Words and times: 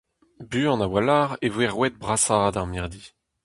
Buan 0.49 0.79
a-walc'h 0.85 1.33
e 1.45 1.47
voe 1.55 1.67
ret 1.69 1.95
brasaat 2.01 2.55
ar 2.61 2.67
mirdi. 2.71 3.03